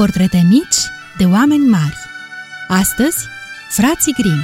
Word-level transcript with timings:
portrete 0.00 0.46
mici 0.48 0.76
de 1.16 1.24
oameni 1.24 1.66
mari. 1.66 1.96
Astăzi, 2.68 3.16
frații 3.68 4.12
Grimm. 4.12 4.40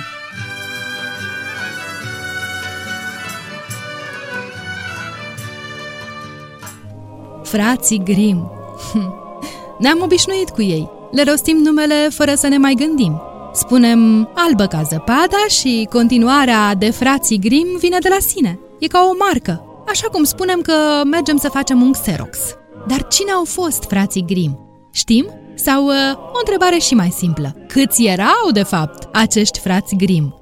Frații 7.42 8.02
Grimm. 8.04 8.50
Ne-am 9.82 10.00
obișnuit 10.02 10.50
cu 10.50 10.62
ei. 10.62 10.90
Le 11.11 11.22
rostim 11.22 11.57
numele 11.57 12.09
fără 12.11 12.34
să 12.34 12.46
ne 12.46 12.57
mai 12.57 12.75
gândim. 12.75 13.23
Spunem 13.52 14.30
albă 14.34 14.66
ca 14.66 14.82
zăpada 14.82 15.46
și 15.48 15.89
continuarea 15.91 16.75
de 16.75 16.91
frații 16.91 17.39
Grimm 17.39 17.77
vine 17.79 17.98
de 17.98 18.09
la 18.09 18.18
sine. 18.18 18.59
E 18.79 18.86
ca 18.86 19.09
o 19.11 19.16
marcă, 19.18 19.84
așa 19.89 20.09
cum 20.09 20.25
spunem 20.25 20.61
că 20.61 21.02
mergem 21.05 21.36
să 21.36 21.48
facem 21.48 21.82
un 21.82 21.93
Xerox. 21.93 22.39
Dar 22.86 23.07
cine 23.07 23.30
au 23.30 23.45
fost 23.45 23.84
frații 23.84 24.25
Grimm? 24.27 24.59
Știm? 24.91 25.27
Sau 25.54 25.85
uh, 25.85 25.93
o 26.32 26.39
întrebare 26.39 26.79
și 26.79 26.94
mai 26.94 27.11
simplă. 27.17 27.57
Câți 27.68 28.04
erau, 28.04 28.50
de 28.53 28.62
fapt, 28.62 29.08
acești 29.12 29.58
frați 29.58 29.96
Grimm? 29.96 30.39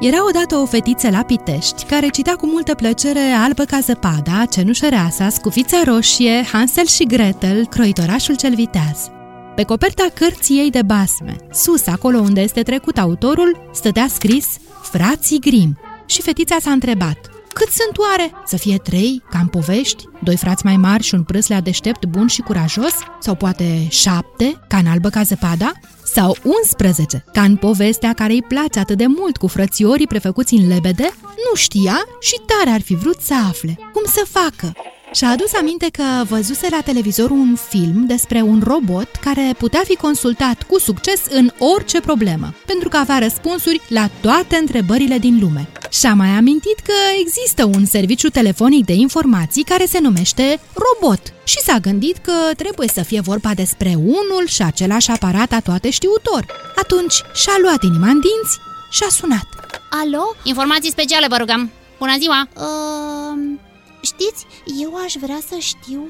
Era 0.00 0.26
odată 0.28 0.56
o 0.56 0.66
fetiță 0.66 1.10
la 1.10 1.22
Pitești 1.22 1.84
care 1.84 2.08
citea 2.08 2.34
cu 2.34 2.46
multă 2.46 2.74
plăcere 2.74 3.20
Albă 3.20 3.64
ca 3.64 3.78
zăpada, 3.80 4.44
Cenușăreasa, 4.50 5.28
Scufița 5.28 5.82
roșie, 5.84 6.44
Hansel 6.52 6.86
și 6.86 7.04
Gretel, 7.04 7.66
Croitorașul 7.66 8.36
cel 8.36 8.54
viteaz. 8.54 9.10
Pe 9.54 9.62
coperta 9.62 10.06
cărții 10.14 10.58
ei 10.58 10.70
de 10.70 10.82
basme, 10.82 11.36
sus, 11.52 11.86
acolo 11.86 12.18
unde 12.18 12.40
este 12.40 12.62
trecut 12.62 12.98
autorul, 12.98 13.70
stătea 13.72 14.06
scris 14.08 14.46
Frații 14.82 15.40
Grimm 15.40 15.78
și 16.06 16.22
fetița 16.22 16.56
s-a 16.60 16.70
întrebat 16.70 17.18
cât 17.52 17.68
sunt 17.68 17.98
oare? 17.98 18.32
Să 18.46 18.56
fie 18.56 18.78
trei, 18.78 19.22
ca 19.30 19.38
în 19.38 19.46
povești? 19.46 20.04
Doi 20.22 20.36
frați 20.36 20.64
mai 20.64 20.76
mari 20.76 21.02
și 21.02 21.14
un 21.14 21.22
prâslea 21.22 21.60
deștept, 21.60 22.06
bun 22.06 22.26
și 22.26 22.40
curajos? 22.40 22.94
Sau 23.20 23.34
poate 23.34 23.86
șapte, 23.88 24.60
ca 24.68 24.76
în 24.76 24.86
albă 24.86 25.08
ca 25.08 25.22
zăpada? 25.22 25.72
Sau 26.04 26.36
11, 26.42 27.24
ca 27.32 27.42
în 27.42 27.56
povestea 27.56 28.12
care 28.12 28.32
îi 28.32 28.42
place 28.42 28.78
atât 28.78 28.96
de 28.96 29.06
mult 29.06 29.36
cu 29.36 29.46
frățiorii 29.46 30.06
prefăcuți 30.06 30.54
în 30.54 30.68
lebede? 30.68 31.10
Nu 31.22 31.54
știa 31.54 31.98
și 32.20 32.40
tare 32.46 32.70
ar 32.70 32.80
fi 32.80 32.94
vrut 32.94 33.20
să 33.20 33.34
afle. 33.48 33.78
Cum 33.92 34.02
să 34.06 34.26
facă? 34.30 34.72
Și-a 35.12 35.28
adus 35.28 35.54
aminte 35.54 35.86
că 35.92 36.24
văzuse 36.28 36.66
la 36.70 36.80
televizor 36.80 37.30
un 37.30 37.56
film 37.68 38.06
despre 38.06 38.40
un 38.40 38.62
robot 38.64 39.08
care 39.20 39.54
putea 39.58 39.80
fi 39.84 39.96
consultat 39.96 40.62
cu 40.62 40.78
succes 40.78 41.20
în 41.30 41.50
orice 41.58 42.00
problemă, 42.00 42.54
pentru 42.66 42.88
că 42.88 42.96
avea 42.96 43.18
răspunsuri 43.18 43.80
la 43.88 44.10
toate 44.20 44.56
întrebările 44.56 45.18
din 45.18 45.38
lume. 45.40 45.68
Și-a 45.90 46.14
mai 46.14 46.28
amintit 46.28 46.78
că 46.78 46.92
există 47.20 47.64
un 47.64 47.84
serviciu 47.84 48.28
telefonic 48.28 48.84
de 48.84 48.92
informații 48.92 49.62
care 49.64 49.84
se 49.84 49.98
numește 49.98 50.60
robot 50.74 51.32
și 51.44 51.58
s-a 51.60 51.78
gândit 51.78 52.16
că 52.16 52.32
trebuie 52.56 52.88
să 52.88 53.02
fie 53.02 53.20
vorba 53.20 53.54
despre 53.54 53.94
unul 53.96 54.44
și 54.46 54.62
același 54.62 55.10
aparat 55.10 55.52
a 55.52 55.60
toate 55.60 55.90
știutor. 55.90 56.46
Atunci 56.76 57.14
și-a 57.34 57.56
luat 57.62 57.82
inima 57.82 58.08
în 58.08 58.20
dinți 58.20 58.58
și 58.90 59.02
a 59.06 59.10
sunat. 59.10 59.46
Alo? 59.90 60.34
Informații 60.42 60.90
speciale, 60.90 61.26
vă 61.28 61.36
rugăm! 61.36 61.70
Bună 61.98 62.16
ziua! 62.18 62.48
Uh, 62.56 63.58
Știți, 64.00 64.46
eu 64.80 64.94
aș 65.04 65.12
vrea 65.20 65.38
să 65.48 65.56
știu, 65.58 66.02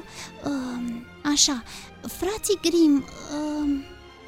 uh, 0.43 0.93
așa, 1.33 1.63
frații 2.19 2.59
Grim, 2.61 3.05
uh, 3.05 3.69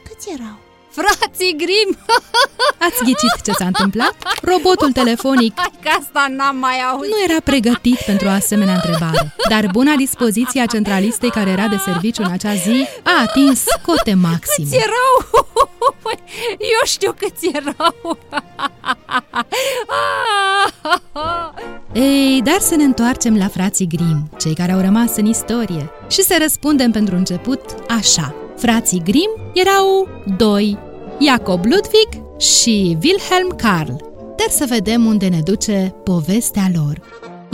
câți 0.04 0.30
erau? 0.30 0.60
Frații 0.92 1.56
Grim! 1.58 1.98
Ați 2.86 3.04
ghicit 3.04 3.42
ce 3.44 3.52
s-a 3.52 3.66
întâmplat? 3.66 4.16
Robotul 4.42 4.92
telefonic 4.92 5.54
Hai 5.56 5.72
că 5.82 5.90
asta 6.00 6.26
n-am 6.30 6.56
mai 6.58 6.82
auzit! 6.92 7.12
nu 7.12 7.24
era 7.30 7.40
pregătit 7.44 8.00
pentru 8.06 8.28
o 8.28 8.32
asemenea 8.32 8.74
întrebare, 8.74 9.36
dar 9.50 9.68
buna 9.72 9.96
dispoziție 9.96 10.62
a 10.62 10.66
centralistei 10.66 11.30
care 11.30 11.50
era 11.50 11.68
de 11.68 11.78
serviciu 11.86 12.22
în 12.24 12.32
acea 12.32 12.54
zi 12.54 12.88
a 13.04 13.22
atins 13.22 13.64
cote 13.86 14.14
maxime. 14.14 14.68
Câți 14.70 14.76
erau? 14.76 15.14
Eu 16.76 16.82
știu 16.86 17.16
câți 17.18 17.52
erau! 17.54 18.18
Ei, 21.94 22.42
dar 22.44 22.60
să 22.60 22.76
ne 22.76 22.84
întoarcem 22.84 23.38
la 23.38 23.48
frații 23.48 23.88
Grimm, 23.88 24.30
cei 24.40 24.54
care 24.54 24.72
au 24.72 24.80
rămas 24.80 25.16
în 25.16 25.26
istorie, 25.26 25.90
și 26.10 26.22
să 26.22 26.38
răspundem 26.42 26.92
pentru 26.92 27.16
început 27.16 27.62
așa. 27.90 28.36
Frații 28.62 29.02
Grimm 29.04 29.52
erau 29.54 30.08
doi, 30.38 30.78
Jacob 31.22 31.66
Ludwig 31.66 32.40
și 32.40 32.98
Wilhelm 33.04 33.56
Karl. 33.58 33.92
Dar 34.38 34.50
să 34.50 34.66
vedem 34.70 35.06
unde 35.06 35.28
ne 35.28 35.40
duce 35.44 35.96
povestea 36.04 36.72
lor. 36.74 37.02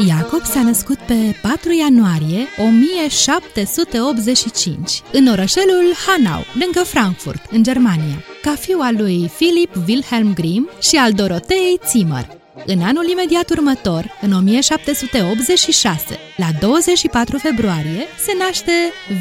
Jacob 0.07 0.44
s-a 0.44 0.62
născut 0.62 0.97
pe 0.97 1.35
4 1.41 1.72
ianuarie 1.72 2.47
1785 2.68 5.01
în 5.12 5.28
orășelul 5.28 5.94
Hanau, 6.07 6.41
lângă 6.59 6.79
Frankfurt, 6.79 7.45
în 7.51 7.63
Germania, 7.63 8.24
ca 8.41 8.56
fiu 8.56 8.79
al 8.81 8.95
lui 8.97 9.31
Philip 9.35 9.75
Wilhelm 9.88 10.34
Grimm 10.34 10.69
și 10.81 10.95
al 10.95 11.12
Dorotei 11.12 11.79
Zimmer. 11.89 12.37
În 12.70 12.82
anul 12.82 13.10
imediat 13.10 13.50
următor, 13.50 14.18
în 14.22 14.32
1786, 14.32 16.20
la 16.38 16.48
24 16.60 17.38
februarie, 17.38 18.06
se 18.20 18.32
naște 18.40 18.72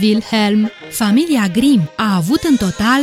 Wilhelm. 0.02 0.70
Familia 0.90 1.46
Grimm 1.52 1.90
a 1.96 2.16
avut 2.16 2.42
în 2.42 2.56
total 2.56 3.00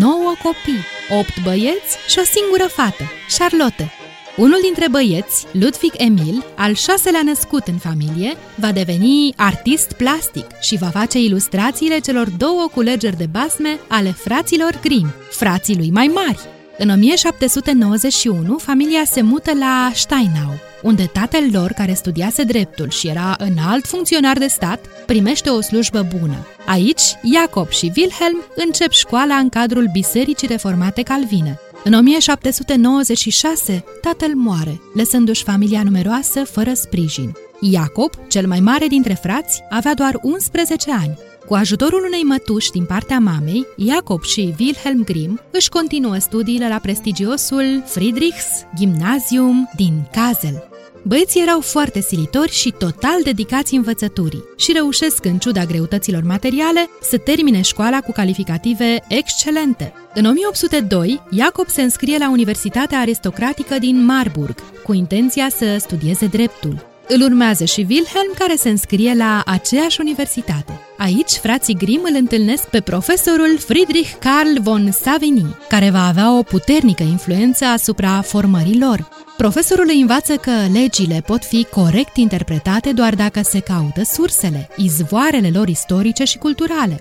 9 0.00 0.34
copii, 0.42 0.84
8 1.18 1.42
băieți 1.42 1.96
și 2.08 2.18
o 2.18 2.22
singură 2.24 2.64
fată, 2.68 3.04
Charlotte. 3.38 3.92
Unul 4.36 4.58
dintre 4.62 4.88
băieți, 4.88 5.46
Ludwig 5.52 5.92
Emil, 5.96 6.44
al 6.56 6.74
șaselea 6.74 7.22
născut 7.24 7.66
în 7.66 7.78
familie, 7.78 8.36
va 8.54 8.72
deveni 8.72 9.32
artist 9.36 9.92
plastic 9.92 10.46
și 10.60 10.76
va 10.76 10.88
face 10.88 11.18
ilustrațiile 11.18 11.98
celor 11.98 12.30
două 12.30 12.68
culegeri 12.74 13.16
de 13.16 13.26
basme 13.30 13.78
ale 13.88 14.10
fraților 14.10 14.78
Grimm, 14.80 15.14
frații 15.30 15.76
lui 15.76 15.90
mai 15.90 16.06
mari, 16.14 16.40
în 16.78 16.90
1791, 16.90 18.58
familia 18.58 19.04
se 19.04 19.22
mută 19.22 19.52
la 19.58 19.90
Steinau, 19.94 20.58
unde 20.82 21.10
tatăl 21.12 21.48
lor, 21.52 21.72
care 21.72 21.92
studiase 21.92 22.42
dreptul 22.42 22.90
și 22.90 23.08
era 23.08 23.36
înalt 23.38 23.86
funcționar 23.86 24.38
de 24.38 24.46
stat, 24.46 24.86
primește 25.06 25.50
o 25.50 25.60
slujbă 25.60 26.06
bună. 26.18 26.46
Aici, 26.66 27.02
Jacob 27.34 27.68
și 27.68 27.92
Wilhelm 27.96 28.42
încep 28.54 28.90
școala 28.90 29.34
în 29.34 29.48
cadrul 29.48 29.88
Bisericii 29.92 30.48
Reformate 30.48 31.02
Calvine. 31.02 31.60
În 31.84 31.92
1796, 31.92 33.84
tatăl 34.00 34.34
moare, 34.34 34.80
lăsându-și 34.94 35.42
familia 35.42 35.82
numeroasă 35.82 36.44
fără 36.44 36.72
sprijin. 36.74 37.32
Jacob, 37.72 38.10
cel 38.28 38.46
mai 38.46 38.60
mare 38.60 38.86
dintre 38.86 39.14
frați, 39.14 39.62
avea 39.70 39.94
doar 39.94 40.18
11 40.22 40.92
ani. 40.92 41.18
Cu 41.46 41.54
ajutorul 41.54 42.04
unei 42.06 42.22
mătuși 42.22 42.70
din 42.70 42.84
partea 42.84 43.18
mamei, 43.18 43.66
Jacob 43.76 44.22
și 44.22 44.54
Wilhelm 44.58 45.04
Grimm 45.04 45.40
își 45.50 45.68
continuă 45.68 46.18
studiile 46.18 46.68
la 46.68 46.78
prestigiosul 46.78 47.82
Friedrichs 47.84 48.46
Gymnasium 48.76 49.70
din 49.76 50.08
Kassel. 50.12 50.68
Băieții 51.02 51.42
erau 51.42 51.60
foarte 51.60 52.00
silitori 52.00 52.52
și 52.52 52.70
total 52.70 53.22
dedicați 53.22 53.74
învățăturii 53.74 54.44
și 54.56 54.72
reușesc, 54.72 55.24
în 55.24 55.38
ciuda 55.38 55.64
greutăților 55.64 56.22
materiale, 56.22 56.88
să 57.02 57.18
termine 57.18 57.60
școala 57.60 58.00
cu 58.00 58.12
calificative 58.12 59.04
excelente. 59.08 59.92
În 60.14 60.24
1802, 60.24 61.22
Jacob 61.32 61.68
se 61.68 61.82
înscrie 61.82 62.18
la 62.18 62.30
Universitatea 62.30 62.98
Aristocratică 62.98 63.78
din 63.78 64.04
Marburg, 64.04 64.54
cu 64.84 64.92
intenția 64.92 65.48
să 65.48 65.76
studieze 65.78 66.26
dreptul. 66.26 66.95
Îl 67.08 67.22
urmează 67.22 67.64
și 67.64 67.86
Wilhelm, 67.88 68.32
care 68.38 68.54
se 68.56 68.68
înscrie 68.68 69.14
la 69.14 69.42
aceeași 69.46 70.00
universitate. 70.00 70.80
Aici, 70.98 71.30
frații 71.30 71.74
Grimm 71.74 72.02
îl 72.04 72.14
întâlnesc 72.14 72.62
pe 72.62 72.80
profesorul 72.80 73.58
Friedrich 73.58 74.10
Karl 74.18 74.60
von 74.60 74.90
Savigny, 74.90 75.56
care 75.68 75.90
va 75.90 76.06
avea 76.06 76.38
o 76.38 76.42
puternică 76.42 77.02
influență 77.02 77.64
asupra 77.64 78.20
formării 78.20 78.78
lor. 78.78 79.08
Profesorul 79.36 79.86
îi 79.88 80.00
învață 80.00 80.36
că 80.36 80.50
legile 80.72 81.22
pot 81.26 81.44
fi 81.44 81.64
corect 81.64 82.16
interpretate 82.16 82.92
doar 82.92 83.14
dacă 83.14 83.40
se 83.42 83.60
caută 83.60 84.02
sursele, 84.04 84.68
izvoarele 84.76 85.50
lor 85.54 85.68
istorice 85.68 86.24
și 86.24 86.38
culturale. 86.38 87.00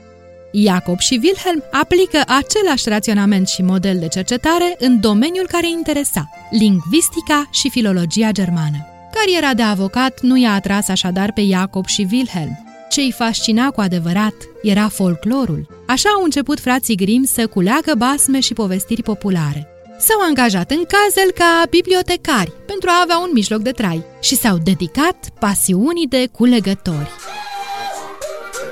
Jacob 0.53 1.00
și 1.00 1.19
Wilhelm 1.24 1.63
aplică 1.71 2.21
același 2.27 2.89
raționament 2.89 3.47
și 3.47 3.62
model 3.62 4.00
de 4.00 4.07
cercetare 4.07 4.75
în 4.79 5.00
domeniul 5.00 5.47
care 5.47 5.65
îi 5.65 5.71
interesa, 5.71 6.29
lingvistica 6.51 7.50
și 7.51 7.69
filologia 7.69 8.31
germană. 8.31 8.94
Cariera 9.19 9.53
de 9.53 9.62
avocat 9.62 10.21
nu 10.21 10.38
i-a 10.38 10.53
atras 10.53 10.88
așadar 10.88 11.31
pe 11.33 11.45
Jacob 11.45 11.85
și 11.85 12.07
Wilhelm. 12.12 12.63
Ce 12.89 13.01
îi 13.01 13.12
fascina 13.12 13.71
cu 13.71 13.81
adevărat 13.81 14.33
era 14.62 14.88
folclorul. 14.88 15.83
Așa 15.88 16.09
au 16.15 16.23
început 16.23 16.59
frații 16.59 16.95
Grimm 16.95 17.23
să 17.23 17.47
culeagă 17.47 17.94
basme 17.97 18.39
și 18.39 18.53
povestiri 18.53 19.03
populare. 19.03 19.67
S-au 20.00 20.19
angajat 20.27 20.71
în 20.71 20.83
Kazel 20.88 21.31
ca 21.31 21.63
bibliotecari 21.69 22.51
pentru 22.65 22.89
a 22.89 23.01
avea 23.01 23.17
un 23.17 23.29
mijloc 23.33 23.62
de 23.62 23.71
trai 23.71 24.03
și 24.21 24.35
s-au 24.35 24.57
dedicat 24.57 25.29
pasiunii 25.39 26.07
de 26.07 26.27
culegători. 26.31 27.09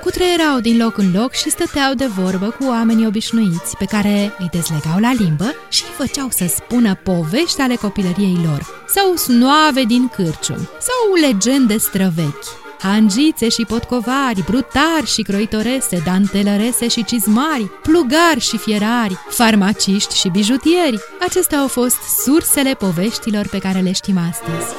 Cutreierau 0.04 0.60
din 0.60 0.78
loc 0.78 0.98
în 0.98 1.12
loc 1.14 1.32
și 1.32 1.50
stăteau 1.50 1.94
de 1.94 2.06
vorbă 2.06 2.56
cu 2.60 2.66
oamenii 2.66 3.06
obișnuiți 3.06 3.78
pe 3.78 3.86
care 3.86 4.36
îi 4.40 4.50
dezlegau 4.52 5.00
la 5.00 5.14
limbă 5.14 5.56
și 5.70 5.84
îi 5.84 6.06
făceau 6.06 6.28
să 6.30 6.46
spună 6.56 6.96
povești 6.96 7.62
ale 7.62 7.76
copilăriei 7.76 8.40
lor, 8.46 8.86
sau 8.88 9.16
snoave 9.16 9.84
din 9.84 10.08
cârcium, 10.08 10.58
sau 10.58 11.30
legende 11.30 11.78
străvechi. 11.78 12.46
hangițe 12.80 13.50
și 13.50 13.66
potcovari, 13.66 14.44
brutari 14.46 15.06
și 15.06 15.22
croitorese, 15.22 16.02
dantelărese 16.06 16.88
și 16.88 17.04
cizmari, 17.04 17.70
plugari 17.82 18.40
și 18.40 18.58
fierari, 18.58 19.18
farmaciști 19.30 20.18
și 20.18 20.30
bijutieri. 20.30 21.00
Acestea 21.28 21.60
au 21.60 21.68
fost 21.68 22.00
sursele 22.24 22.74
poveștilor 22.74 23.48
pe 23.48 23.58
care 23.58 23.80
le 23.80 23.92
știm 23.92 24.18
astăzi. 24.30 24.74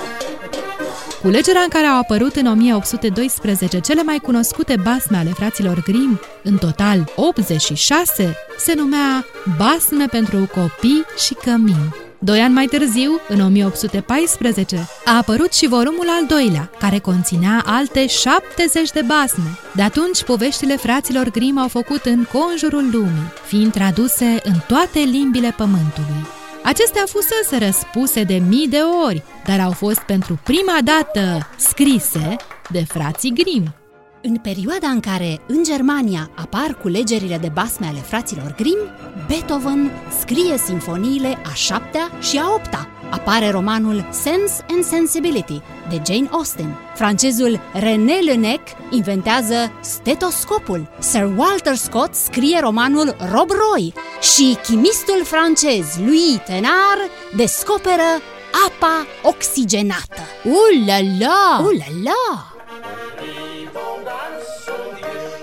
Culegerea 1.24 1.62
în 1.62 1.68
care 1.68 1.86
au 1.86 1.98
apărut 1.98 2.36
în 2.36 2.46
1812 2.46 3.80
cele 3.80 4.02
mai 4.02 4.18
cunoscute 4.18 4.76
basme 4.82 5.16
ale 5.16 5.30
fraților 5.30 5.82
Grimm, 5.82 6.20
în 6.42 6.56
total 6.56 7.12
86, 7.16 8.36
se 8.58 8.74
numea 8.74 9.24
Basme 9.58 10.06
pentru 10.06 10.50
copii 10.54 11.04
și 11.26 11.34
cămin. 11.34 11.94
Doi 12.18 12.40
ani 12.40 12.54
mai 12.54 12.66
târziu, 12.66 13.20
în 13.28 13.40
1814, 13.40 14.88
a 15.04 15.16
apărut 15.16 15.52
și 15.52 15.68
volumul 15.68 16.06
al 16.08 16.26
doilea, 16.26 16.70
care 16.78 16.98
conținea 16.98 17.62
alte 17.66 18.06
70 18.06 18.90
de 18.90 19.02
basme. 19.06 19.58
De 19.74 19.82
atunci, 19.82 20.22
poveștile 20.22 20.76
fraților 20.76 21.30
Grimm 21.30 21.58
au 21.58 21.68
făcut 21.68 22.04
în 22.04 22.26
conjurul 22.32 22.88
lumii, 22.92 23.32
fiind 23.46 23.72
traduse 23.72 24.40
în 24.42 24.54
toate 24.66 24.98
limbile 24.98 25.54
pământului. 25.56 26.33
Acestea 26.64 27.04
fusese 27.06 27.64
răspuse 27.64 28.22
de 28.22 28.42
mii 28.48 28.68
de 28.68 28.80
ori, 29.06 29.22
dar 29.46 29.60
au 29.60 29.70
fost 29.70 29.98
pentru 29.98 30.38
prima 30.44 30.78
dată 30.84 31.48
scrise 31.56 32.36
de 32.70 32.84
frații 32.84 33.32
Grimm. 33.32 33.74
În 34.22 34.36
perioada 34.36 34.88
în 34.88 35.00
care 35.00 35.40
în 35.46 35.64
Germania 35.64 36.30
apar 36.34 36.78
culegerile 36.82 37.38
de 37.38 37.50
basme 37.52 37.86
ale 37.86 37.98
fraților 37.98 38.54
Grimm, 38.56 38.78
Beethoven 39.26 39.90
scrie 40.20 40.58
sinfoniile 40.58 41.38
a 41.50 41.54
șaptea 41.54 42.10
și 42.20 42.38
a 42.38 42.54
opta. 42.54 42.88
Apare 43.14 43.50
romanul 43.50 44.08
Sense 44.10 44.64
and 44.70 44.84
Sensibility 44.84 45.62
de 45.88 46.02
Jane 46.06 46.28
Austen. 46.30 46.78
Francezul 46.94 47.60
René 47.72 48.18
Lenec 48.24 48.60
inventează 48.90 49.72
stetoscopul. 49.80 50.88
Sir 50.98 51.32
Walter 51.36 51.74
Scott 51.74 52.14
scrie 52.14 52.60
romanul 52.60 53.16
Rob 53.32 53.50
Roy 53.50 53.92
și 54.20 54.56
chimistul 54.62 55.24
francez 55.24 55.98
Louis 55.98 56.38
Thénard 56.44 57.10
descoperă 57.36 58.20
apa 58.66 59.06
oxigenată. 59.22 60.20
Uh 60.44 60.86
la 60.86 60.98
la! 61.18 61.64
Uh 61.64 61.78
la 61.78 61.86
la! 62.04 62.52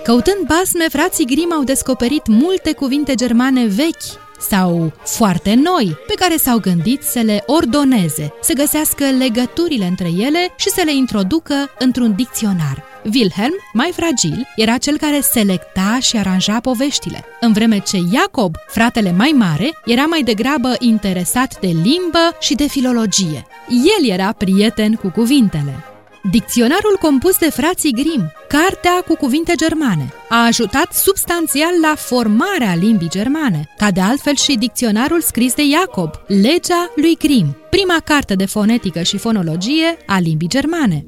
Căutând 0.04 0.48
basme, 0.48 0.88
frații 0.90 1.26
Grimm 1.26 1.54
au 1.54 1.64
descoperit 1.64 2.28
multe 2.28 2.74
cuvinte 2.74 3.16
germane 3.16 3.66
vechi 3.66 4.30
sau 4.50 4.94
foarte 5.06 5.54
noi, 5.54 5.98
pe 6.08 6.14
care 6.14 6.38
s-au 6.38 6.58
gândit 6.58 7.02
să 7.04 7.20
le 7.20 7.44
ordoneze, 7.46 8.34
să 8.42 8.54
găsească 8.54 9.04
legăturile 9.18 9.86
între 9.86 10.10
ele 10.18 10.54
și 10.58 10.70
să 10.70 10.82
le 10.86 10.94
introducă 10.94 11.54
într-un 11.80 12.14
dicționar. 12.16 12.84
Wilhelm, 13.14 13.54
mai 13.74 13.92
fragil, 13.96 14.48
era 14.56 14.78
cel 14.78 14.98
care 14.98 15.20
selecta 15.22 15.98
și 16.02 16.18
aranja 16.18 16.60
poveștile, 16.60 17.24
în 17.40 17.54
vreme 17.54 17.80
ce 17.80 17.98
Jacob, 18.14 18.56
fratele 18.68 19.12
mai 19.12 19.34
mare, 19.36 19.70
era 19.86 20.04
mai 20.04 20.22
degrabă 20.22 20.76
interesat 20.80 21.60
de 21.60 21.68
limbă 21.68 22.38
și 22.40 22.56
de 22.56 22.68
filologie. 22.68 23.46
El 23.70 24.10
era 24.10 24.32
prieten 24.32 24.94
cu 24.94 25.10
cuvintele. 25.10 25.91
Dicționarul 26.30 26.98
compus 27.02 27.38
de 27.38 27.50
frații 27.50 27.92
Grimm, 27.92 28.32
cartea 28.48 29.04
cu 29.08 29.16
cuvinte 29.16 29.54
germane, 29.56 30.14
a 30.30 30.46
ajutat 30.46 30.94
substanțial 30.94 31.72
la 31.82 31.94
formarea 31.96 32.76
limbii 32.76 33.10
germane, 33.10 33.70
ca 33.78 33.92
de 33.92 34.00
altfel 34.00 34.36
și 34.36 34.58
dicționarul 34.58 35.22
scris 35.22 35.54
de 35.54 35.64
Jacob, 35.72 36.10
Legea 36.28 36.92
lui 36.96 37.16
Grimm, 37.16 37.58
prima 37.70 37.98
carte 38.04 38.34
de 38.34 38.46
fonetică 38.46 39.02
și 39.02 39.18
fonologie 39.18 39.98
a 40.06 40.20
limbii 40.20 40.48
germane. 40.48 41.06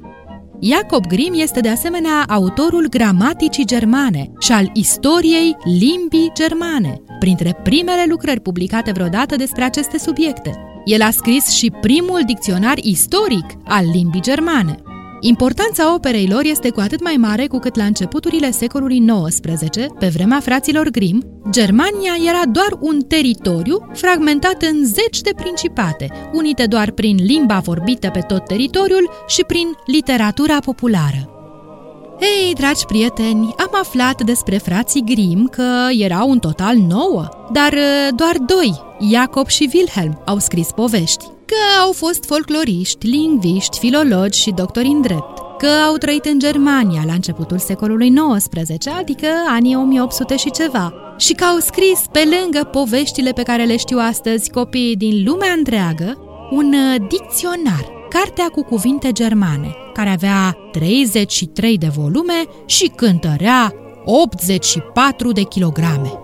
Jacob 0.60 1.06
Grimm 1.06 1.34
este 1.40 1.60
de 1.60 1.68
asemenea 1.68 2.24
autorul 2.28 2.86
gramaticii 2.88 3.66
germane 3.66 4.32
și 4.40 4.52
al 4.52 4.70
istoriei 4.72 5.56
limbii 5.64 6.32
germane, 6.34 7.02
printre 7.18 7.60
primele 7.62 8.04
lucrări 8.08 8.40
publicate 8.40 8.92
vreodată 8.92 9.36
despre 9.36 9.64
aceste 9.64 9.98
subiecte. 9.98 10.54
El 10.84 11.02
a 11.02 11.10
scris 11.10 11.48
și 11.48 11.72
primul 11.80 12.20
dicționar 12.26 12.78
istoric 12.78 13.46
al 13.64 13.84
limbii 13.92 14.20
germane. 14.20 14.82
Importanța 15.26 15.94
operei 15.94 16.26
lor 16.28 16.44
este 16.44 16.70
cu 16.70 16.80
atât 16.80 17.02
mai 17.02 17.14
mare 17.18 17.46
cu 17.46 17.58
cât 17.58 17.76
la 17.76 17.84
începuturile 17.84 18.50
secolului 18.50 19.04
XIX, 19.28 19.86
pe 19.98 20.06
vremea 20.06 20.40
fraților 20.40 20.88
Grimm, 20.88 21.42
Germania 21.50 22.12
era 22.28 22.42
doar 22.52 22.68
un 22.80 23.00
teritoriu 23.00 23.90
fragmentat 23.92 24.62
în 24.62 24.84
zeci 24.84 25.20
de 25.20 25.30
principate, 25.36 26.08
unite 26.32 26.66
doar 26.66 26.90
prin 26.90 27.16
limba 27.22 27.58
vorbită 27.58 28.10
pe 28.10 28.20
tot 28.20 28.46
teritoriul 28.46 29.10
și 29.26 29.44
prin 29.44 29.66
literatura 29.86 30.58
populară. 30.58 31.28
Ei, 32.20 32.54
dragi 32.54 32.84
prieteni, 32.86 33.54
am 33.56 33.70
aflat 33.80 34.22
despre 34.22 34.56
frații 34.56 35.04
Grimm 35.04 35.46
că 35.46 35.86
erau 35.98 36.30
în 36.30 36.38
total 36.38 36.76
nouă, 36.76 37.28
dar 37.52 37.72
uh, 37.72 38.08
doar 38.16 38.36
doi, 38.46 38.80
Jacob 39.12 39.46
și 39.46 39.70
Wilhelm, 39.74 40.22
au 40.24 40.38
scris 40.38 40.70
povești 40.70 41.33
că 41.54 41.82
au 41.82 41.92
fost 41.92 42.24
folcloriști, 42.24 43.06
lingviști, 43.06 43.78
filologi 43.78 44.40
și 44.40 44.50
doctori 44.50 44.86
în 44.86 45.00
drept, 45.00 45.38
că 45.58 45.66
au 45.86 45.96
trăit 45.96 46.24
în 46.24 46.38
Germania 46.38 47.02
la 47.06 47.12
începutul 47.12 47.58
secolului 47.58 48.12
XIX, 48.36 48.86
adică 48.98 49.26
anii 49.48 49.76
1800 49.76 50.36
și 50.36 50.50
ceva, 50.50 50.94
și 51.18 51.32
că 51.32 51.44
au 51.44 51.58
scris 51.58 52.00
pe 52.12 52.22
lângă 52.40 52.64
poveștile 52.64 53.32
pe 53.32 53.42
care 53.42 53.64
le 53.64 53.76
știu 53.76 53.98
astăzi 54.00 54.50
copiii 54.50 54.96
din 54.96 55.24
lumea 55.24 55.52
întreagă, 55.56 56.18
un 56.50 56.72
uh, 56.72 57.06
dicționar, 57.08 57.86
cartea 58.08 58.46
cu 58.46 58.62
cuvinte 58.62 59.12
germane, 59.12 59.74
care 59.92 60.08
avea 60.08 60.56
33 60.72 61.78
de 61.78 61.90
volume 61.96 62.44
și 62.66 62.92
cântărea 62.96 63.74
84 64.04 65.32
de 65.32 65.42
kilograme. 65.42 66.23